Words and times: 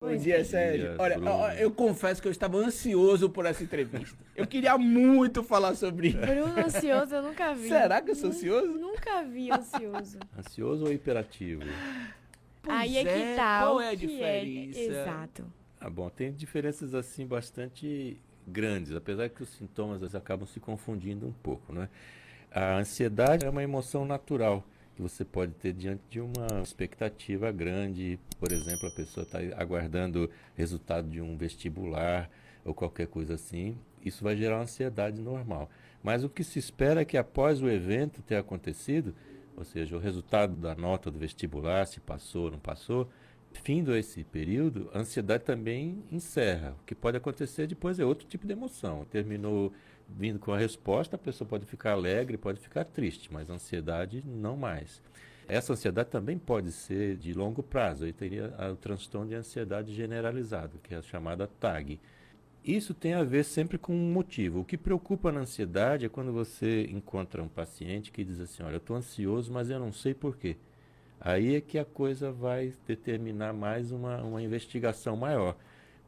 Bom 0.00 0.16
dia, 0.16 0.44
Sérgio. 0.44 0.94
Olha, 0.96 1.16
Bruno. 1.16 1.48
eu 1.58 1.72
confesso 1.72 2.22
que 2.22 2.28
eu 2.28 2.32
estava 2.32 2.56
ansioso 2.56 3.28
por 3.28 3.44
essa 3.44 3.64
entrevista. 3.64 4.16
Eu 4.36 4.46
queria 4.46 4.78
muito 4.78 5.42
falar 5.42 5.74
sobre 5.74 6.10
isso. 6.10 6.18
Bruno 6.18 6.56
ansioso 6.56 7.16
eu 7.16 7.22
nunca 7.22 7.52
vi. 7.52 7.66
Será 7.66 8.00
que 8.00 8.12
eu 8.12 8.14
sou 8.14 8.30
ansioso? 8.30 8.78
Nunca 8.78 9.24
vi 9.24 9.50
ansioso. 9.50 10.20
Ansioso 10.38 10.84
ou 10.84 10.92
hiperativo? 10.92 11.62
Pois 12.62 12.76
Aí 12.76 12.96
é, 12.96 13.04
que 13.04 13.36
tal. 13.36 13.72
Qual 13.72 13.80
é 13.80 13.88
a 13.88 13.92
é 13.92 13.96
diferença? 13.96 14.78
É, 14.78 14.82
exato. 14.84 15.44
Ah, 15.80 15.90
bom, 15.90 16.08
tem 16.08 16.32
diferenças 16.32 16.94
assim 16.94 17.26
bastante 17.26 18.20
grandes, 18.46 18.94
apesar 18.94 19.28
que 19.28 19.42
os 19.42 19.48
sintomas 19.48 20.14
acabam 20.14 20.46
se 20.46 20.60
confundindo 20.60 21.26
um 21.26 21.32
pouco, 21.32 21.72
né? 21.72 21.88
A 22.52 22.76
ansiedade 22.76 23.44
é 23.44 23.50
uma 23.50 23.64
emoção 23.64 24.04
natural 24.04 24.64
que 24.98 25.02
você 25.02 25.24
pode 25.24 25.52
ter 25.52 25.72
diante 25.72 26.02
de 26.10 26.20
uma 26.20 26.60
expectativa 26.60 27.52
grande. 27.52 28.18
Por 28.36 28.50
exemplo, 28.50 28.88
a 28.88 28.90
pessoa 28.90 29.22
está 29.22 29.38
aguardando 29.56 30.28
resultado 30.56 31.08
de 31.08 31.20
um 31.20 31.36
vestibular 31.36 32.28
ou 32.64 32.74
qualquer 32.74 33.06
coisa 33.06 33.34
assim. 33.34 33.78
Isso 34.04 34.24
vai 34.24 34.36
gerar 34.36 34.56
uma 34.56 34.62
ansiedade 34.62 35.20
normal. 35.20 35.70
Mas 36.02 36.24
o 36.24 36.28
que 36.28 36.42
se 36.42 36.58
espera 36.58 37.02
é 37.02 37.04
que 37.04 37.16
após 37.16 37.62
o 37.62 37.70
evento 37.70 38.22
ter 38.22 38.34
acontecido, 38.34 39.14
ou 39.56 39.64
seja, 39.64 39.96
o 39.96 40.00
resultado 40.00 40.56
da 40.56 40.74
nota 40.74 41.12
do 41.12 41.18
vestibular, 41.18 41.86
se 41.86 42.00
passou 42.00 42.46
ou 42.46 42.50
não 42.50 42.58
passou, 42.58 43.08
findo 43.52 43.94
esse 43.94 44.24
período, 44.24 44.90
a 44.92 44.98
ansiedade 44.98 45.44
também 45.44 46.02
encerra. 46.10 46.74
O 46.82 46.84
que 46.84 46.94
pode 46.94 47.16
acontecer 47.16 47.68
depois 47.68 48.00
é 48.00 48.04
outro 48.04 48.26
tipo 48.26 48.48
de 48.48 48.52
emoção. 48.52 49.06
Terminou 49.08 49.72
vindo 50.08 50.38
com 50.38 50.52
a 50.52 50.58
resposta, 50.58 51.16
a 51.16 51.18
pessoa 51.18 51.46
pode 51.46 51.66
ficar 51.66 51.92
alegre, 51.92 52.36
pode 52.36 52.60
ficar 52.60 52.84
triste, 52.84 53.32
mas 53.32 53.50
ansiedade 53.50 54.24
não 54.26 54.56
mais. 54.56 55.02
Essa 55.46 55.72
ansiedade 55.72 56.10
também 56.10 56.38
pode 56.38 56.70
ser 56.72 57.16
de 57.16 57.32
longo 57.32 57.62
prazo, 57.62 58.04
aí 58.04 58.12
teria 58.12 58.54
o 58.70 58.76
transtorno 58.76 59.28
de 59.28 59.34
ansiedade 59.34 59.94
generalizado, 59.94 60.78
que 60.82 60.94
é 60.94 60.98
a 60.98 61.02
chamada 61.02 61.46
TAG. 61.46 61.98
Isso 62.64 62.92
tem 62.92 63.14
a 63.14 63.24
ver 63.24 63.44
sempre 63.44 63.78
com 63.78 63.94
um 63.94 64.12
motivo. 64.12 64.60
O 64.60 64.64
que 64.64 64.76
preocupa 64.76 65.32
na 65.32 65.40
ansiedade 65.40 66.04
é 66.04 66.08
quando 66.08 66.32
você 66.32 66.86
encontra 66.90 67.42
um 67.42 67.48
paciente 67.48 68.12
que 68.12 68.22
diz 68.22 68.38
assim: 68.40 68.62
Olha, 68.62 68.74
eu 68.74 68.78
estou 68.78 68.96
ansioso, 68.96 69.50
mas 69.50 69.70
eu 69.70 69.78
não 69.78 69.90
sei 69.90 70.12
porquê. 70.12 70.56
Aí 71.18 71.56
é 71.56 71.60
que 71.62 71.78
a 71.78 71.84
coisa 71.84 72.30
vai 72.30 72.74
determinar 72.86 73.54
mais 73.54 73.90
uma, 73.90 74.22
uma 74.22 74.42
investigação 74.42 75.16
maior 75.16 75.56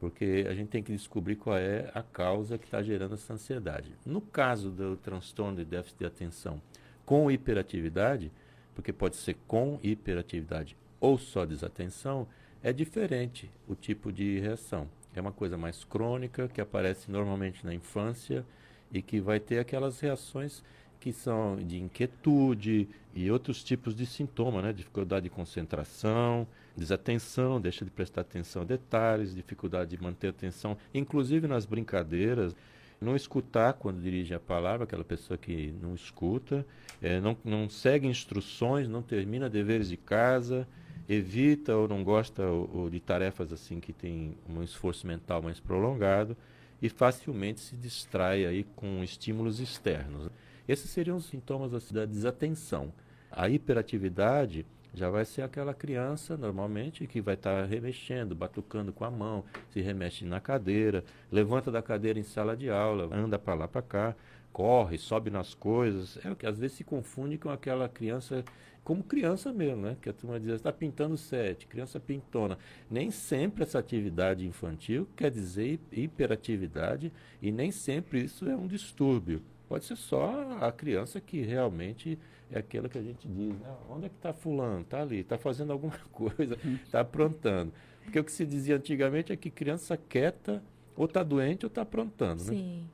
porque 0.01 0.47
a 0.49 0.53
gente 0.55 0.69
tem 0.69 0.81
que 0.81 0.91
descobrir 0.91 1.35
qual 1.35 1.55
é 1.55 1.91
a 1.93 2.01
causa 2.01 2.57
que 2.57 2.65
está 2.65 2.81
gerando 2.81 3.13
essa 3.13 3.33
ansiedade. 3.33 3.93
No 4.03 4.19
caso 4.19 4.71
do 4.71 4.97
transtorno 4.97 5.57
de 5.57 5.63
déficit 5.63 5.99
de 5.99 6.05
atenção 6.07 6.59
com 7.05 7.29
hiperatividade, 7.29 8.31
porque 8.73 8.91
pode 8.91 9.15
ser 9.15 9.37
com 9.45 9.79
hiperatividade 9.83 10.75
ou 10.99 11.19
só 11.19 11.45
desatenção, 11.45 12.27
é 12.63 12.73
diferente 12.73 13.51
o 13.67 13.75
tipo 13.75 14.11
de 14.11 14.39
reação. 14.39 14.89
É 15.15 15.21
uma 15.21 15.31
coisa 15.31 15.55
mais 15.55 15.83
crônica, 15.83 16.47
que 16.47 16.59
aparece 16.59 17.11
normalmente 17.11 17.63
na 17.63 17.71
infância 17.71 18.43
e 18.91 19.03
que 19.03 19.21
vai 19.21 19.39
ter 19.39 19.59
aquelas 19.59 19.99
reações 19.99 20.63
que 21.01 21.11
são 21.11 21.57
de 21.57 21.81
inquietude 21.81 22.87
e 23.13 23.29
outros 23.29 23.63
tipos 23.63 23.95
de 23.95 24.05
sintoma, 24.05 24.61
né? 24.61 24.71
Dificuldade 24.71 25.23
de 25.23 25.29
concentração, 25.31 26.47
desatenção, 26.77 27.59
deixa 27.59 27.83
de 27.83 27.89
prestar 27.89 28.21
atenção 28.21 28.61
a 28.61 28.65
detalhes, 28.65 29.35
dificuldade 29.35 29.97
de 29.97 30.01
manter 30.01 30.29
atenção, 30.29 30.77
inclusive 30.93 31.47
nas 31.47 31.65
brincadeiras, 31.65 32.55
não 33.01 33.15
escutar 33.15 33.73
quando 33.73 33.99
dirige 33.99 34.35
a 34.35 34.39
palavra, 34.39 34.83
aquela 34.83 35.03
pessoa 35.03 35.37
que 35.37 35.73
não 35.81 35.95
escuta, 35.95 36.63
é, 37.01 37.19
não, 37.19 37.35
não 37.43 37.67
segue 37.67 38.07
instruções, 38.07 38.87
não 38.87 39.01
termina 39.01 39.49
deveres 39.49 39.89
de 39.89 39.97
casa, 39.97 40.67
evita 41.09 41.75
ou 41.75 41.87
não 41.87 42.03
gosta 42.03 42.45
ou, 42.45 42.69
ou 42.71 42.89
de 42.91 42.99
tarefas 42.99 43.51
assim 43.51 43.79
que 43.79 43.91
tem 43.91 44.35
um 44.47 44.61
esforço 44.61 45.07
mental 45.07 45.41
mais 45.41 45.59
prolongado 45.59 46.37
e 46.79 46.89
facilmente 46.89 47.59
se 47.59 47.75
distrai 47.75 48.45
aí 48.45 48.63
com 48.75 49.03
estímulos 49.03 49.59
externos. 49.59 50.29
Esses 50.67 50.89
seriam 50.89 51.17
os 51.17 51.25
sintomas 51.25 51.73
assim, 51.73 51.93
da 51.93 52.05
desatenção. 52.05 52.93
A 53.31 53.49
hiperatividade 53.49 54.65
já 54.93 55.09
vai 55.09 55.23
ser 55.23 55.41
aquela 55.41 55.73
criança, 55.73 56.35
normalmente, 56.35 57.07
que 57.07 57.21
vai 57.21 57.35
estar 57.35 57.61
tá 57.61 57.65
remexendo, 57.65 58.35
batucando 58.35 58.91
com 58.91 59.05
a 59.05 59.11
mão, 59.11 59.43
se 59.69 59.79
remexe 59.81 60.25
na 60.25 60.41
cadeira, 60.41 61.03
levanta 61.31 61.71
da 61.71 61.81
cadeira 61.81 62.19
em 62.19 62.23
sala 62.23 62.57
de 62.57 62.69
aula, 62.69 63.09
anda 63.15 63.39
para 63.39 63.53
lá 63.53 63.67
para 63.67 63.81
cá, 63.81 64.15
corre, 64.51 64.97
sobe 64.97 65.29
nas 65.29 65.53
coisas. 65.53 66.19
É 66.25 66.29
o 66.29 66.35
que 66.35 66.45
às 66.45 66.59
vezes 66.59 66.77
se 66.77 66.83
confunde 66.83 67.37
com 67.37 67.49
aquela 67.49 67.87
criança, 67.87 68.43
como 68.83 69.01
criança 69.01 69.53
mesmo, 69.53 69.81
né? 69.83 69.97
Que 70.01 70.09
a 70.09 70.13
turma 70.13 70.39
diz, 70.39 70.49
está 70.51 70.73
pintando 70.73 71.15
sete, 71.17 71.67
criança 71.67 71.99
pintona. 71.99 72.57
Nem 72.89 73.11
sempre 73.11 73.63
essa 73.63 73.79
atividade 73.79 74.45
infantil 74.45 75.07
quer 75.15 75.31
dizer 75.31 75.79
hiperatividade 75.91 77.13
e 77.41 77.49
nem 77.49 77.71
sempre 77.71 78.23
isso 78.23 78.45
é 78.49 78.55
um 78.55 78.67
distúrbio. 78.67 79.41
Pode 79.71 79.85
ser 79.85 79.95
só 79.95 80.57
a 80.59 80.69
criança 80.69 81.21
que 81.21 81.39
realmente 81.39 82.19
é 82.51 82.59
aquela 82.59 82.89
que 82.89 82.97
a 82.97 83.01
gente 83.01 83.25
diz, 83.25 83.57
né? 83.57 83.73
onde 83.89 84.07
é 84.07 84.09
que 84.09 84.15
está 84.15 84.33
fulano? 84.33 84.81
Está 84.81 85.01
ali, 85.01 85.21
está 85.21 85.37
fazendo 85.37 85.71
alguma 85.71 85.97
coisa, 86.11 86.57
está 86.83 86.99
aprontando. 86.99 87.71
Porque 88.03 88.19
o 88.19 88.23
que 88.25 88.33
se 88.33 88.45
dizia 88.45 88.75
antigamente 88.75 89.31
é 89.31 89.37
que 89.37 89.49
criança 89.49 89.95
quieta 89.95 90.61
ou 90.93 91.05
está 91.05 91.23
doente 91.23 91.65
ou 91.65 91.69
está 91.69 91.83
aprontando, 91.83 92.43
né? 92.43 92.49
Sim. 92.49 92.89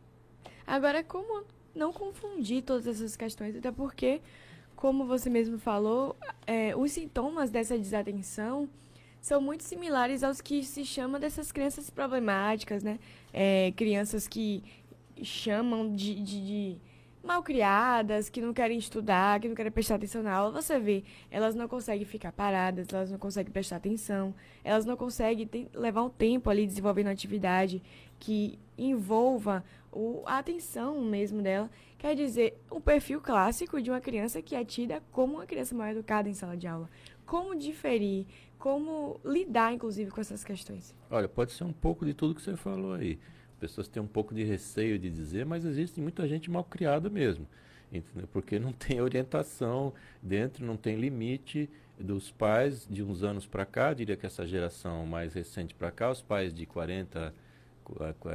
Agora, 0.68 1.04
como 1.04 1.46
não 1.74 1.92
confundir 1.92 2.62
todas 2.62 2.86
essas 2.86 3.16
questões, 3.16 3.56
até 3.56 3.72
porque, 3.72 4.22
como 4.76 5.08
você 5.08 5.32
mesmo 5.32 5.58
falou, 5.58 6.16
é, 6.46 6.76
os 6.76 6.92
sintomas 6.92 7.50
dessa 7.50 7.76
desatenção 7.76 8.70
são 9.20 9.42
muito 9.42 9.64
similares 9.64 10.24
aos 10.24 10.42
que 10.42 10.64
se 10.64 10.86
chama 10.86 11.20
dessas 11.20 11.52
crianças 11.52 11.90
problemáticas, 11.90 12.84
né? 12.84 13.00
É, 13.34 13.74
crianças 13.76 14.28
que 14.28 14.64
chamam 15.24 15.94
de, 15.96 16.16
de, 16.16 16.46
de 16.46 16.82
mal 17.28 17.44
criadas, 17.44 18.30
que 18.30 18.42
não 18.42 18.54
querem 18.54 18.78
estudar, 18.78 19.40
que 19.40 19.50
não 19.50 19.56
querem 19.56 19.72
prestar 19.72 19.96
atenção 19.96 20.24
na 20.24 20.34
aula, 20.34 20.62
você 20.62 20.80
vê, 20.80 21.04
elas 21.30 21.54
não 21.54 21.68
conseguem 21.68 22.06
ficar 22.06 22.32
paradas, 22.32 22.88
elas 22.92 23.12
não 23.12 23.20
conseguem 23.20 23.52
prestar 23.52 23.76
atenção, 23.76 24.34
elas 24.64 24.86
não 24.86 24.96
conseguem 24.96 25.50
levar 25.74 26.04
um 26.04 26.10
tempo 26.10 26.50
ali 26.50 26.66
desenvolvendo 26.66 27.08
atividade 27.08 27.84
que 28.18 28.58
envolva 28.78 29.64
o, 29.92 30.24
a 30.26 30.38
atenção 30.38 31.02
mesmo 31.02 31.42
dela. 31.42 31.70
Quer 31.98 32.16
dizer, 32.16 32.58
um 32.72 32.80
perfil 32.80 33.20
clássico 33.20 33.82
de 33.82 33.90
uma 33.90 34.00
criança 34.00 34.42
que 34.42 34.56
é 34.56 34.64
tida 34.64 35.04
como 35.12 35.36
uma 35.36 35.46
criança 35.46 35.76
mal 35.76 35.88
educada 35.88 36.30
em 36.30 36.34
sala 36.34 36.56
de 36.56 36.68
aula. 36.68 36.90
Como 37.26 37.56
diferir, 37.56 38.26
como 38.58 39.20
lidar, 39.26 39.74
inclusive, 39.74 40.12
com 40.12 40.22
essas 40.22 40.44
questões? 40.44 40.96
Olha, 41.10 41.28
pode 41.28 41.52
ser 41.52 41.66
um 41.66 41.74
pouco 41.74 42.06
de 42.06 42.14
tudo 42.14 42.34
que 42.34 42.42
você 42.42 42.56
falou 42.56 42.94
aí 42.94 43.20
pessoas 43.58 43.88
têm 43.88 44.02
um 44.02 44.08
pouco 44.08 44.34
de 44.34 44.44
receio 44.44 44.98
de 44.98 45.10
dizer, 45.10 45.46
mas 45.46 45.66
existe 45.66 46.00
muita 46.00 46.28
gente 46.28 46.50
mal 46.50 46.64
criada 46.64 47.10
mesmo, 47.10 47.48
entendeu? 47.92 48.28
porque 48.32 48.60
não 48.60 48.72
tem 48.74 49.02
orientação 49.02 49.94
dentro, 50.22 50.66
não 50.66 50.78
tem 50.78 50.96
limite 50.96 51.70
dos 52.00 52.32
pais 52.32 52.88
de 52.90 53.04
uns 53.04 53.24
anos 53.24 53.46
para 53.46 53.66
cá, 53.66 53.94
diria 53.94 54.16
que 54.16 54.26
essa 54.26 54.46
geração 54.46 55.06
mais 55.06 55.34
recente 55.34 55.74
para 55.74 55.92
cá, 55.92 56.12
os 56.12 56.22
pais 56.22 56.54
de 56.54 56.66
40 56.66 57.34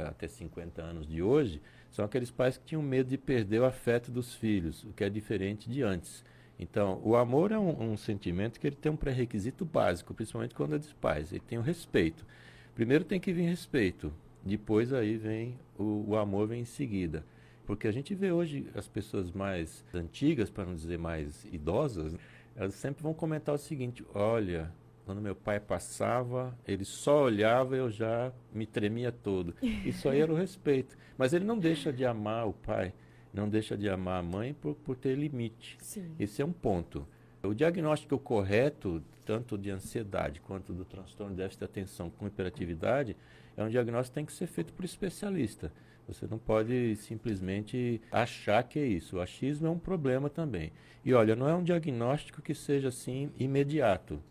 até 0.07 0.27
50 0.27 0.81
anos 0.81 1.07
de 1.07 1.21
hoje, 1.21 1.61
são 1.91 2.03
aqueles 2.03 2.31
pais 2.31 2.57
que 2.57 2.65
tinham 2.65 2.81
medo 2.81 3.09
de 3.09 3.17
perder 3.17 3.61
o 3.61 3.65
afeto 3.65 4.11
dos 4.11 4.33
filhos, 4.33 4.83
o 4.83 4.93
que 4.93 5.03
é 5.03 5.09
diferente 5.09 5.69
de 5.69 5.83
antes. 5.83 6.23
Então, 6.57 6.99
o 7.03 7.15
amor 7.15 7.51
é 7.51 7.57
um, 7.57 7.91
um 7.91 7.97
sentimento 7.97 8.59
que 8.59 8.67
ele 8.67 8.75
tem 8.75 8.91
um 8.91 8.95
pré-requisito 8.95 9.65
básico, 9.65 10.13
principalmente 10.13 10.55
quando 10.55 10.75
é 10.75 10.79
dos 10.79 10.93
pais. 10.93 11.31
Ele 11.31 11.43
tem 11.45 11.57
o 11.57 11.61
respeito. 11.61 12.25
Primeiro 12.73 13.03
tem 13.03 13.19
que 13.19 13.31
vir 13.31 13.43
respeito, 13.43 14.11
depois 14.43 14.91
aí 14.93 15.17
vem 15.17 15.57
o, 15.77 16.05
o 16.09 16.15
amor 16.17 16.47
vem 16.47 16.61
em 16.61 16.65
seguida. 16.65 17.25
Porque 17.65 17.87
a 17.87 17.91
gente 17.91 18.13
vê 18.13 18.31
hoje 18.31 18.67
as 18.75 18.87
pessoas 18.87 19.31
mais 19.31 19.85
antigas, 19.93 20.49
para 20.49 20.65
não 20.65 20.75
dizer 20.75 20.97
mais 20.97 21.45
idosas, 21.45 22.15
elas 22.55 22.73
sempre 22.73 23.01
vão 23.01 23.13
comentar 23.13 23.55
o 23.55 23.57
seguinte: 23.57 24.05
olha, 24.13 24.71
quando 25.05 25.21
meu 25.21 25.35
pai 25.35 25.59
passava, 25.59 26.57
ele 26.67 26.83
só 26.83 27.23
olhava 27.23 27.75
e 27.75 27.79
eu 27.79 27.89
já 27.89 28.33
me 28.53 28.65
tremia 28.65 29.11
todo. 29.11 29.55
Isso 29.85 30.09
aí 30.09 30.19
era 30.19 30.31
o 30.31 30.35
respeito. 30.35 30.97
Mas 31.17 31.33
ele 31.33 31.45
não 31.45 31.57
deixa 31.57 31.91
de 31.91 32.05
amar 32.05 32.47
o 32.47 32.53
pai, 32.53 32.93
não 33.33 33.47
deixa 33.47 33.77
de 33.77 33.89
amar 33.89 34.19
a 34.19 34.23
mãe 34.23 34.53
por, 34.53 34.75
por 34.75 34.97
ter 34.97 35.17
limite. 35.17 35.77
Sim. 35.79 36.15
Esse 36.19 36.41
é 36.41 36.45
um 36.45 36.53
ponto. 36.53 37.07
O 37.45 37.53
diagnóstico 37.53 38.17
correto, 38.17 39.03
tanto 39.25 39.57
de 39.57 39.69
ansiedade 39.69 40.39
quanto 40.39 40.71
do 40.71 40.85
transtorno 40.85 41.35
de 41.35 41.41
déficit 41.41 41.59
de 41.59 41.65
atenção 41.65 42.09
com 42.09 42.25
hiperatividade, 42.25 43.17
é 43.57 43.63
um 43.63 43.67
diagnóstico 43.67 44.13
que 44.13 44.15
tem 44.15 44.25
que 44.25 44.31
ser 44.31 44.47
feito 44.47 44.71
por 44.71 44.85
especialista. 44.85 45.69
Você 46.07 46.25
não 46.25 46.37
pode 46.37 46.95
simplesmente 46.95 47.99
achar 48.09 48.63
que 48.63 48.79
é 48.79 48.85
isso. 48.85 49.17
O 49.17 49.21
achismo 49.21 49.67
é 49.67 49.69
um 49.69 49.77
problema 49.77 50.29
também. 50.29 50.71
E 51.03 51.13
olha, 51.13 51.35
não 51.35 51.49
é 51.49 51.53
um 51.53 51.63
diagnóstico 51.63 52.41
que 52.41 52.55
seja 52.55 52.87
assim 52.87 53.29
imediato. 53.37 54.21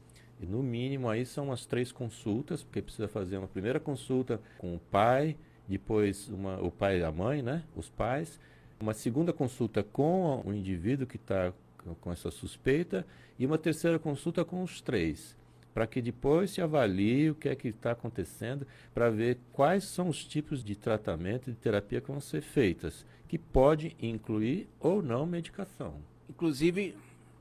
E 0.41 0.47
no 0.47 0.63
mínimo 0.63 1.11
aí 1.11 1.27
são 1.27 1.45
umas 1.45 1.67
três 1.67 1.93
consultas, 1.93 2.63
porque 2.63 2.81
precisa 2.81 3.09
fazer 3.09 3.37
uma 3.37 3.47
primeira 3.47 3.79
consulta 3.79 4.41
com 4.57 4.75
o 4.75 4.79
pai, 4.79 5.37
depois 5.69 6.31
uma, 6.31 6.59
o 6.63 6.71
pai 6.71 7.01
e 7.01 7.05
a 7.05 7.13
mãe, 7.13 7.43
né? 7.43 7.63
Os 7.77 7.91
pais. 7.91 8.41
Uma 8.81 8.95
segunda 8.95 9.35
consulta 9.35 9.83
com 9.83 10.43
o 10.47 10.53
indivíduo 10.55 11.07
que 11.07 11.17
está 11.17 11.53
com 12.01 12.13
essa 12.13 12.31
suspeita 12.31 13.07
e 13.39 13.47
uma 13.47 13.59
terceira 13.59 13.99
consulta 13.99 14.45
com 14.45 14.63
os 14.63 14.81
três. 14.81 15.37
para 15.75 15.87
que 15.87 16.03
depois 16.03 16.51
se 16.51 16.61
avalie 16.61 17.31
o 17.31 17.35
que 17.35 17.49
é 17.49 17.57
que 17.57 17.69
está 17.69 17.93
acontecendo, 17.93 18.67
para 18.93 19.09
ver 19.09 19.39
quais 19.53 19.85
são 19.85 20.09
os 20.09 20.25
tipos 20.25 20.63
de 20.63 20.77
tratamento 20.77 21.49
e 21.49 21.53
de 21.55 21.59
terapia 21.59 22.01
que 22.01 22.11
vão 22.11 22.21
ser 22.21 22.43
feitas, 22.43 23.07
que 23.27 23.39
pode 23.39 23.97
incluir 23.99 24.69
ou 24.79 25.01
não 25.01 25.25
medicação. 25.25 25.95
Inclusive, 26.29 26.95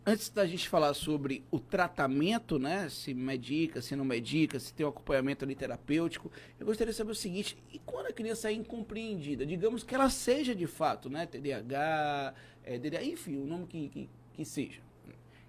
antes 0.05 0.29
da 0.29 0.45
gente 0.45 0.67
falar 0.69 0.93
sobre 0.93 1.43
o 1.51 1.59
tratamento, 1.59 2.57
né, 2.57 2.87
se 2.89 3.13
medica, 3.13 3.81
se 3.81 3.95
não 3.95 4.05
medica, 4.05 4.59
se 4.59 4.73
tem 4.73 4.85
um 4.85 4.89
acompanhamento 4.89 5.43
ali 5.43 5.53
terapêutico, 5.53 6.31
eu 6.59 6.65
gostaria 6.65 6.91
de 6.91 6.97
saber 6.97 7.11
o 7.11 7.15
seguinte, 7.15 7.57
e 7.71 7.79
quando 7.79 8.07
a 8.07 8.13
criança 8.13 8.49
é 8.49 8.53
incompreendida, 8.53 9.45
digamos 9.45 9.83
que 9.83 9.93
ela 9.93 10.09
seja 10.09 10.55
de 10.55 10.67
fato, 10.67 11.09
né, 11.09 11.25
TDAH, 11.25 12.33
é, 12.63 12.79
DDA, 12.79 13.03
enfim, 13.03 13.37
o 13.37 13.45
nome 13.45 13.67
que, 13.67 13.89
que, 13.89 14.09
que 14.33 14.45
seja, 14.45 14.81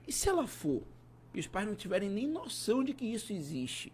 e 0.07 0.13
se 0.13 0.29
ela 0.29 0.47
for 0.47 0.83
e 1.35 1.41
os 1.41 1.47
pais 1.47 1.67
não 1.67 1.75
tiverem 1.75 2.11
nem 2.11 2.27
noção 2.27 2.85
de 2.85 2.93
que 2.93 3.07
isso 3.07 3.33
existe. 3.33 3.93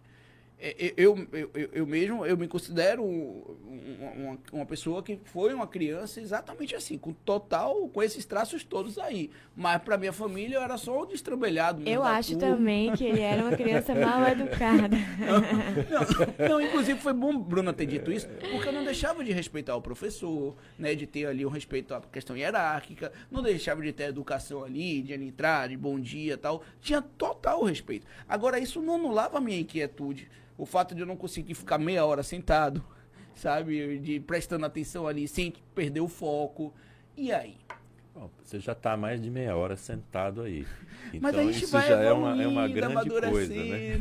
É, 0.61 0.87
é, 0.87 0.95
eu, 0.97 1.17
eu, 1.33 1.51
eu, 1.73 1.87
mesmo, 1.87 2.27
eu 2.27 2.37
me 2.37 2.49
considero 2.49 3.05
uma, 3.05 4.39
uma, 4.53 4.67
pessoa 4.67 5.05
que 5.05 5.17
foi 5.27 5.55
uma 5.55 5.69
criança 5.69 6.21
exatamente 6.21 6.75
assim, 6.75 6.99
com 6.99 7.13
total, 7.13 7.89
com 7.89 8.03
esses 8.03 8.25
traços 8.25 8.65
todos 8.65 8.99
aí. 8.99 9.31
Mas 9.55 9.81
para 9.81 9.97
minha 9.97 10.13
família 10.13 10.57
eu 10.57 10.63
era 10.63 10.77
só 10.77 11.05
um 11.05 11.07
destrambelhado. 11.07 11.89
Eu 11.89 12.03
acho 12.03 12.37
turma. 12.37 12.57
também 12.57 12.93
que 12.93 13.05
ele 13.05 13.21
era 13.21 13.45
uma 13.45 13.57
criança 13.57 13.95
mal 13.95 14.27
educada. 14.27 14.97
Não, 15.19 16.49
não, 16.49 16.49
não, 16.49 16.61
inclusive 16.61 16.99
foi 16.99 17.13
bom 17.13 17.39
Bruna 17.39 17.73
ter 17.73 17.87
dito 17.87 18.11
isso, 18.11 18.29
porque 18.29 18.69
eu 18.69 18.73
não 18.73 18.83
deixava 18.83 19.23
de 19.23 19.31
respeitar 19.31 19.77
o 19.77 19.81
professor, 19.81 20.57
né, 20.77 20.93
de 20.93 21.07
ter 21.07 21.27
ali 21.27 21.47
um 21.47 21.51
respeito 21.51 21.95
à 21.95 22.01
questão 22.01 22.37
hierárquica, 22.37 23.13
não 23.31 23.43
deixava 23.43 23.81
de 23.81 23.93
ter 23.93 24.09
educação 24.09 24.65
ali, 24.65 25.03
de 25.03 25.15
entrar, 25.15 25.69
de 25.69 25.77
bom 25.77 26.01
dia 26.01 26.37
tal. 26.37 26.65
Tinha 26.81 27.01
total 27.01 27.63
respeito. 27.63 28.09
Agora, 28.29 28.59
isso 28.59 28.83
não 28.83 28.97
anulava 28.97 29.39
a 29.39 29.41
minha 29.41 29.61
inquietude 29.61 30.29
o 30.59 30.67
fato 30.67 30.95
de 30.95 31.01
eu 31.01 31.07
não 31.07 31.17
conseguir 31.17 31.55
ficar 31.55 31.79
meia 31.79 32.05
hora 32.05 32.23
sentado, 32.23 32.85
sabe? 33.35 33.99
De 33.99 34.21
prestando 34.21 34.67
atenção 34.67 35.07
ali 35.07 35.27
sem 35.29 35.55
perder 35.75 36.01
o 36.01 36.09
foco. 36.09 36.75
E 37.17 37.33
aí? 37.33 37.57
Bom, 38.15 38.29
você 38.43 38.59
já 38.59 38.73
está 38.73 38.97
mais 38.97 39.23
de 39.23 39.31
meia 39.31 39.57
hora 39.57 39.77
sentado 39.77 40.43
aí. 40.43 40.67
Então, 41.09 41.21
Mas 41.23 41.39
a 41.39 41.43
gente 41.45 41.63
isso 41.65 41.73
vai 41.73 41.89
já 41.89 42.01
é 42.03 42.13
uma, 42.13 42.43
é 42.43 42.49
uma 42.49 42.67
grande 42.67 43.09
coisa, 43.09 43.55
né? 43.55 43.99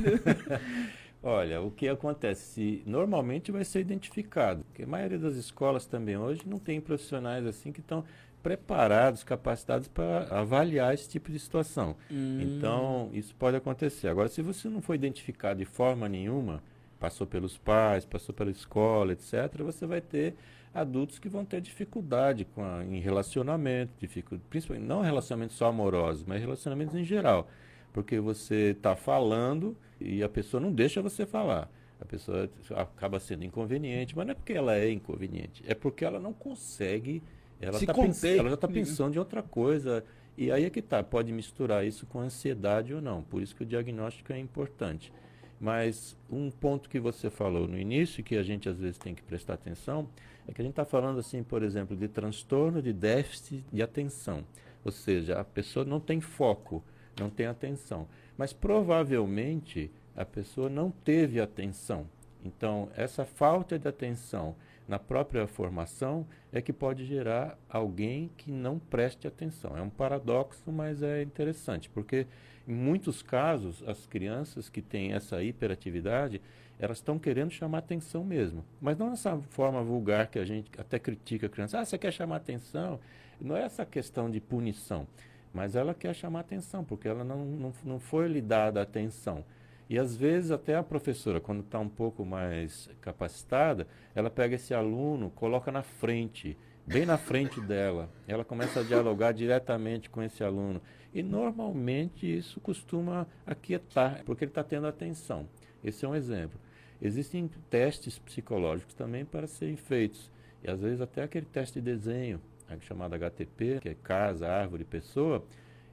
Olha, 1.30 1.62
o 1.62 1.70
que 1.70 1.90
acontece? 1.90 2.82
Normalmente 2.86 3.52
vai 3.52 3.66
ser 3.66 3.82
identificado, 3.82 4.64
porque 4.64 4.84
a 4.84 4.88
maioria 4.88 5.20
das 5.20 5.36
escolas 5.36 5.86
também 5.86 6.16
hoje 6.16 6.44
não 6.46 6.58
tem 6.58 6.80
profissionais 6.80 7.46
assim 7.46 7.74
que 7.74 7.82
estão 7.82 8.06
preparados, 8.42 9.26
capacitados 9.26 9.90
para 9.90 10.20
avaliar 10.32 10.94
esse 10.94 11.10
tipo 11.10 11.30
de 11.30 11.38
situação. 11.38 11.98
Hum. 12.10 12.40
Então, 12.40 13.10
isso 13.12 13.36
pode 13.36 13.58
acontecer. 13.58 14.08
Agora, 14.08 14.30
se 14.30 14.42
você 14.42 14.70
não 14.70 14.82
foi 14.82 14.96
identificado 14.96 15.60
de 15.60 15.66
forma 15.66 16.08
nenhuma, 16.08 16.64
passou 16.98 17.28
pelos 17.28 17.58
pais, 17.58 18.06
passou 18.06 18.34
pela 18.34 18.50
escola, 18.50 19.12
etc., 19.12 19.52
você 19.58 19.86
vai 19.86 20.00
ter 20.00 20.34
adultos 20.74 21.20
que 21.20 21.28
vão 21.28 21.44
ter 21.44 21.60
dificuldade 21.60 22.46
com 22.46 22.64
a, 22.64 22.86
em 22.86 23.02
relacionamento, 23.02 23.92
dificuldade, 24.00 24.48
principalmente 24.50 24.88
não 24.88 25.02
relacionamentos 25.02 25.58
só 25.58 25.66
amorosos, 25.66 26.24
mas 26.26 26.40
relacionamentos 26.40 26.96
em 26.96 27.04
geral. 27.04 27.50
Porque 27.98 28.20
você 28.20 28.76
está 28.78 28.96
falando 28.96 29.76
e 30.00 30.22
a 30.22 30.30
pessoa 30.30 30.62
não 30.62 30.72
deixa 30.72 31.02
você 31.02 31.26
falar. 31.26 31.68
A 32.00 32.06
pessoa 32.06 32.48
acaba 32.76 33.20
sendo 33.20 33.44
inconveniente, 33.44 34.16
mas 34.16 34.28
não 34.28 34.34
é 34.34 34.36
porque 34.36 34.54
ela 34.54 34.78
é 34.78 34.92
inconveniente, 34.92 35.64
é 35.66 35.74
porque 35.74 36.06
ela 36.06 36.20
não 36.20 36.32
consegue 36.32 37.24
ela, 37.60 37.84
tá 37.84 37.96
pens... 37.96 38.24
ela 38.24 38.50
já 38.50 38.54
está 38.54 38.68
pensando 38.68 39.16
em 39.16 39.18
outra 39.18 39.42
coisa. 39.42 40.06
E 40.38 40.52
aí 40.52 40.66
é 40.66 40.70
que 40.70 40.80
tá, 40.80 41.02
pode 41.02 41.32
misturar 41.32 41.88
isso 41.88 42.06
com 42.06 42.20
ansiedade 42.20 42.94
ou 42.94 43.02
não. 43.02 43.24
Por 43.24 43.42
isso 43.42 43.56
que 43.56 43.64
o 43.64 43.66
diagnóstico 43.66 44.32
é 44.32 44.38
importante. 44.38 45.12
Mas 45.60 46.16
um 46.30 46.52
ponto 46.52 46.88
que 46.88 47.00
você 47.00 47.32
falou 47.32 47.68
no 47.68 47.80
início, 47.80 48.24
que 48.24 48.38
a 48.38 48.44
gente 48.44 48.70
às 48.70 48.78
vezes 48.78 49.00
tem 49.00 49.16
que 49.16 49.24
prestar 49.24 49.56
atenção, 49.56 50.08
é 50.48 50.54
que 50.54 50.62
a 50.62 50.64
gente 50.64 50.74
está 50.74 50.86
falando 50.86 51.18
assim, 51.18 51.42
por 51.42 51.64
exemplo, 51.64 51.98
de 51.98 52.08
transtorno 52.08 52.80
de 52.80 52.94
déficit 52.94 53.66
de 53.74 53.82
atenção. 53.82 54.46
Ou 54.86 54.92
seja, 54.92 55.40
a 55.40 55.44
pessoa 55.44 55.84
não 55.84 56.00
tem 56.00 56.22
foco, 56.22 56.84
não 57.19 57.30
tem 57.30 57.46
atenção. 57.46 58.08
Mas 58.38 58.54
provavelmente 58.54 59.92
a 60.16 60.25
pessoa 60.25 60.69
não 60.69 60.92
teve 60.92 61.40
atenção. 61.40 62.08
Então, 62.44 62.90
essa 62.96 63.25
falta 63.25 63.78
de 63.78 63.88
atenção 63.88 64.56
na 64.88 64.98
própria 64.98 65.46
formação 65.46 66.25
é 66.52 66.62
que 66.62 66.72
pode 66.72 67.06
gerar 67.06 67.58
alguém 67.69 68.31
que 68.38 68.52
não 68.52 68.80
preste 68.80 69.28
atenção. 69.28 69.78
É 69.78 69.81
um 69.81 69.90
paradoxo, 69.90 70.72
mas 70.72 71.04
é 71.04 71.22
interessante, 71.22 71.90
porque 71.90 72.25
em 72.68 72.74
muitos 72.74 73.22
casos 73.22 73.84
as 73.86 74.06
crianças 74.06 74.69
que 74.69 74.81
têm 74.81 75.14
essa 75.14 75.44
hiperatividade, 75.44 76.42
elas 76.80 76.98
estão 76.98 77.19
querendo 77.19 77.52
chamar 77.52 77.80
atenção 77.80 78.24
mesmo, 78.24 78.64
mas 78.80 78.98
não 78.98 79.12
essa 79.12 79.38
forma 79.50 79.84
vulgar 79.84 80.28
que 80.28 80.40
a 80.40 80.46
gente 80.46 80.72
até 80.78 81.00
critica 81.00 81.48
a 81.48 81.50
criança. 81.50 81.80
Ah, 81.80 81.86
você 81.86 81.98
quer 81.98 82.14
chamar 82.14 82.38
atenção? 82.38 83.00
Não 83.42 83.58
é 83.58 83.64
essa 83.64 83.86
questão 83.86 84.30
de 84.30 84.40
punição, 84.40 85.08
mas 85.54 85.76
ela 85.76 85.94
quer 85.94 86.14
chamar 86.14 86.42
atenção, 86.42 86.84
porque 86.84 87.08
ela 87.08 87.24
não, 87.24 87.46
não, 87.46 87.74
não 87.84 88.00
foi 88.00 88.28
lhe 88.28 88.42
dada 88.42 88.82
atenção. 88.82 89.44
E 89.90 89.98
às 89.98 90.16
vezes 90.16 90.52
até 90.52 90.76
a 90.76 90.84
professora, 90.84 91.40
quando 91.40 91.62
está 91.62 91.80
um 91.80 91.88
pouco 91.88 92.26
mais 92.26 92.90
capacitada, 93.00 93.88
ela 94.14 94.30
pega 94.30 94.56
esse 94.56 94.74
aluno, 94.74 95.30
coloca 95.30 95.72
na 95.72 95.82
frente, 95.82 96.58
bem 96.86 97.06
na 97.06 97.18
frente 97.18 97.62
dela. 97.62 98.10
Ela 98.28 98.44
começa 98.44 98.82
a 98.82 98.84
dialogar 98.84 99.32
diretamente 99.32 100.10
com 100.10 100.22
esse 100.22 100.44
aluno. 100.44 100.82
E 101.14 101.24
normalmente 101.24 102.26
isso 102.26 102.60
costuma 102.60 103.26
aquietar, 103.46 104.24
porque 104.26 104.44
ele 104.44 104.52
está 104.52 104.64
tendo 104.64 104.88
atenção. 104.88 105.48
Esse 105.82 106.04
é 106.04 106.08
um 106.08 106.16
exemplo. 106.16 106.60
Existem 107.02 107.50
testes 107.70 108.20
psicológicos 108.20 108.94
também 108.94 109.24
para 109.24 109.48
serem 109.48 109.78
feitos. 109.78 110.30
E 110.64 110.70
às 110.70 110.82
vezes 110.82 111.00
até 111.00 111.24
aquele 111.24 111.46
teste 111.46 111.80
de 111.80 111.86
desenho, 111.86 112.42
chamado 112.81 113.14
HTP, 113.14 113.80
que 113.81 113.90
é 113.90 113.96
casa, 113.96 114.48
árvore, 114.48 114.84
pessoa, 114.84 115.44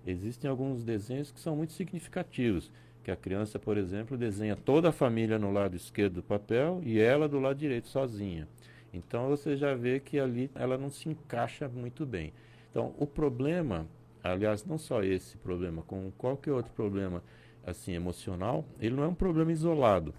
existem 0.06 0.50
alguns 0.50 0.84
desenhos 0.84 1.30
que 1.30 1.40
são 1.40 1.56
muito 1.56 1.72
significativos 1.72 2.70
que 3.04 3.10
a 3.10 3.16
criança, 3.16 3.58
por 3.58 3.76
exemplo, 3.76 4.16
desenha 4.16 4.56
toda 4.56 4.88
a 4.88 4.92
família 4.92 5.38
no 5.38 5.52
lado 5.52 5.76
esquerdo 5.76 6.14
do 6.14 6.22
papel 6.22 6.80
e 6.82 6.98
ela 6.98 7.28
do 7.28 7.38
lado 7.38 7.58
direito 7.58 7.86
sozinha. 7.86 8.48
Então 8.92 9.28
você 9.28 9.56
já 9.56 9.74
vê 9.74 10.00
que 10.00 10.18
ali 10.18 10.50
ela 10.54 10.78
não 10.78 10.88
se 10.88 11.08
encaixa 11.08 11.68
muito 11.68 12.06
bem. 12.06 12.32
Então 12.70 12.94
o 12.98 13.06
problema, 13.06 13.86
aliás, 14.22 14.64
não 14.64 14.78
só 14.78 15.02
esse 15.02 15.36
problema, 15.36 15.82
como 15.82 16.10
qualquer 16.12 16.52
outro 16.52 16.72
problema 16.72 17.22
assim 17.66 17.92
emocional, 17.92 18.64
ele 18.80 18.94
não 18.96 19.04
é 19.04 19.08
um 19.08 19.14
problema 19.14 19.52
isolado. 19.52 20.14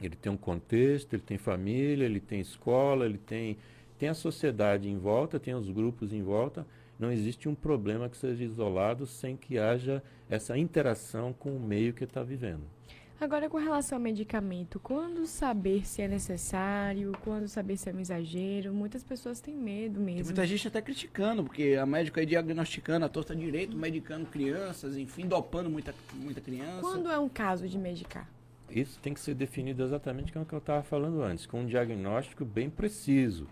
Ele 0.00 0.16
tem 0.16 0.32
um 0.32 0.36
contexto, 0.36 1.14
ele 1.14 1.22
tem 1.22 1.38
família, 1.38 2.04
ele 2.04 2.20
tem 2.20 2.40
escola, 2.40 3.04
ele 3.04 3.18
tem 3.18 3.58
tem 3.98 4.08
a 4.08 4.14
sociedade 4.14 4.88
em 4.88 4.98
volta, 4.98 5.40
tem 5.40 5.54
os 5.54 5.70
grupos 5.70 6.12
em 6.12 6.22
volta, 6.22 6.66
não 6.98 7.12
existe 7.12 7.48
um 7.48 7.54
problema 7.54 8.08
que 8.08 8.16
seja 8.16 8.44
isolado 8.44 9.06
sem 9.06 9.36
que 9.36 9.58
haja 9.58 10.02
essa 10.28 10.56
interação 10.56 11.32
com 11.32 11.54
o 11.54 11.60
meio 11.60 11.92
que 11.92 12.04
está 12.04 12.22
vivendo. 12.22 12.62
Agora, 13.18 13.48
com 13.48 13.56
relação 13.56 13.96
ao 13.96 14.02
medicamento, 14.02 14.78
quando 14.78 15.26
saber 15.26 15.86
se 15.86 16.02
é 16.02 16.08
necessário, 16.08 17.12
quando 17.24 17.48
saber 17.48 17.78
se 17.78 17.88
é 17.88 17.92
um 17.92 17.98
exagero, 17.98 18.74
muitas 18.74 19.02
pessoas 19.02 19.40
têm 19.40 19.54
medo 19.54 19.98
mesmo. 19.98 20.16
Tem 20.16 20.24
muita 20.24 20.46
gente 20.46 20.68
até 20.68 20.82
criticando, 20.82 21.42
porque 21.42 21.78
a 21.80 21.86
médica 21.86 22.20
aí 22.20 22.26
diagnosticando 22.26 23.06
a 23.06 23.08
torta 23.08 23.34
direito, 23.34 23.74
medicando 23.74 24.26
crianças, 24.26 24.98
enfim, 24.98 25.26
dopando 25.26 25.70
muita, 25.70 25.94
muita 26.12 26.42
criança. 26.42 26.82
Quando 26.82 27.10
é 27.10 27.18
um 27.18 27.28
caso 27.28 27.66
de 27.66 27.78
medicar? 27.78 28.28
Isso 28.70 28.98
tem 29.00 29.14
que 29.14 29.20
ser 29.20 29.34
definido 29.34 29.82
exatamente 29.82 30.30
como 30.30 30.46
eu 30.50 30.58
estava 30.58 30.82
falando 30.82 31.22
antes, 31.22 31.46
com 31.46 31.60
um 31.60 31.66
diagnóstico 31.66 32.44
bem 32.44 32.68
preciso. 32.68 33.48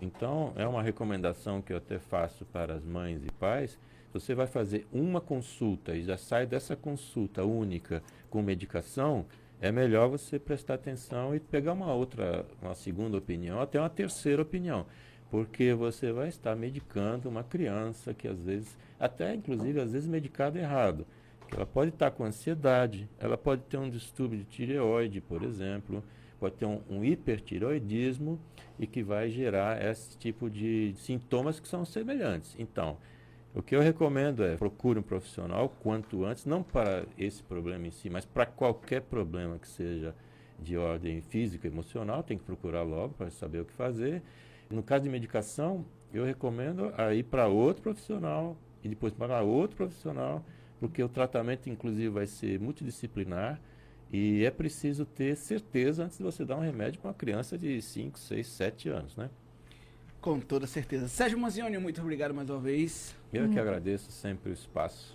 Então, 0.00 0.52
é 0.56 0.66
uma 0.66 0.82
recomendação 0.82 1.62
que 1.62 1.72
eu 1.72 1.78
até 1.78 1.98
faço 1.98 2.44
para 2.46 2.74
as 2.74 2.84
mães 2.84 3.24
e 3.24 3.32
pais. 3.32 3.78
Você 4.12 4.34
vai 4.34 4.46
fazer 4.46 4.86
uma 4.92 5.20
consulta 5.20 5.94
e 5.94 6.02
já 6.02 6.16
sai 6.16 6.46
dessa 6.46 6.74
consulta 6.74 7.44
única 7.44 8.02
com 8.28 8.42
medicação, 8.42 9.24
é 9.60 9.70
melhor 9.70 10.08
você 10.08 10.38
prestar 10.38 10.74
atenção 10.74 11.34
e 11.34 11.38
pegar 11.38 11.74
uma 11.74 11.92
outra, 11.92 12.46
uma 12.62 12.74
segunda 12.74 13.18
opinião, 13.18 13.60
até 13.60 13.78
uma 13.78 13.90
terceira 13.90 14.42
opinião, 14.42 14.86
porque 15.30 15.74
você 15.74 16.10
vai 16.12 16.28
estar 16.28 16.56
medicando 16.56 17.28
uma 17.28 17.44
criança 17.44 18.14
que 18.14 18.26
às 18.26 18.42
vezes, 18.42 18.76
até 18.98 19.34
inclusive 19.34 19.80
às 19.80 19.92
vezes 19.92 20.08
medicado 20.08 20.58
errado, 20.58 21.06
ela 21.52 21.66
pode 21.66 21.90
estar 21.90 22.10
com 22.10 22.24
ansiedade, 22.24 23.08
ela 23.18 23.36
pode 23.36 23.62
ter 23.62 23.76
um 23.76 23.90
distúrbio 23.90 24.38
de 24.38 24.44
tireoide, 24.44 25.20
por 25.20 25.42
exemplo, 25.42 26.02
pode 26.40 26.56
ter 26.56 26.64
um, 26.64 26.80
um 26.88 27.04
hipertiroidismo 27.04 28.40
e 28.78 28.86
que 28.86 29.02
vai 29.02 29.28
gerar 29.28 29.84
esse 29.84 30.16
tipo 30.16 30.48
de 30.48 30.94
sintomas 30.96 31.60
que 31.60 31.68
são 31.68 31.84
semelhantes. 31.84 32.56
Então, 32.58 32.96
o 33.54 33.62
que 33.62 33.76
eu 33.76 33.80
recomendo 33.80 34.42
é 34.42 34.56
procure 34.56 34.98
um 34.98 35.02
profissional 35.02 35.68
quanto 35.68 36.24
antes, 36.24 36.46
não 36.46 36.62
para 36.62 37.04
esse 37.18 37.42
problema 37.42 37.86
em 37.86 37.90
si, 37.90 38.08
mas 38.08 38.24
para 38.24 38.46
qualquer 38.46 39.02
problema 39.02 39.58
que 39.58 39.68
seja 39.68 40.14
de 40.58 40.76
ordem 40.76 41.20
física, 41.20 41.66
emocional, 41.66 42.22
tem 42.22 42.38
que 42.38 42.44
procurar 42.44 42.82
logo 42.82 43.14
para 43.14 43.30
saber 43.30 43.60
o 43.60 43.64
que 43.64 43.72
fazer. 43.72 44.22
No 44.70 44.82
caso 44.82 45.04
de 45.04 45.10
medicação, 45.10 45.84
eu 46.12 46.24
recomendo 46.24 46.92
a 46.96 47.14
ir 47.14 47.24
para 47.24 47.48
outro 47.48 47.82
profissional 47.82 48.56
e 48.82 48.88
depois 48.88 49.12
para 49.12 49.42
outro 49.42 49.76
profissional, 49.76 50.44
porque 50.78 51.02
o 51.02 51.08
tratamento, 51.08 51.68
inclusive, 51.68 52.08
vai 52.08 52.26
ser 52.26 52.58
multidisciplinar 52.58 53.60
E 54.12 54.44
é 54.44 54.50
preciso 54.50 55.04
ter 55.04 55.36
certeza 55.36 56.04
antes 56.04 56.18
de 56.18 56.24
você 56.24 56.44
dar 56.44 56.56
um 56.56 56.60
remédio 56.60 57.00
para 57.00 57.08
uma 57.08 57.14
criança 57.14 57.56
de 57.56 57.80
5, 57.80 58.18
6, 58.18 58.46
7 58.46 58.88
anos, 58.88 59.16
né? 59.16 59.30
Com 60.20 60.40
toda 60.40 60.66
certeza. 60.66 61.08
Sérgio 61.08 61.38
Manzioni, 61.38 61.78
muito 61.78 62.00
obrigado 62.00 62.34
mais 62.34 62.50
uma 62.50 62.58
vez. 62.58 63.14
Eu 63.32 63.48
que 63.48 63.58
agradeço 63.58 64.10
sempre 64.10 64.50
o 64.50 64.52
espaço. 64.52 65.08